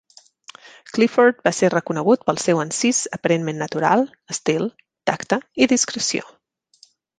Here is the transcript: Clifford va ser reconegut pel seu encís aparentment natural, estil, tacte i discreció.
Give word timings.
Clifford 0.95 1.43
va 1.47 1.51
ser 1.57 1.69
reconegut 1.73 2.23
pel 2.29 2.41
seu 2.45 2.63
encís 2.63 3.03
aparentment 3.19 3.61
natural, 3.65 4.05
estil, 4.37 4.67
tacte 5.11 5.41
i 5.67 5.71
discreció. 5.77 6.29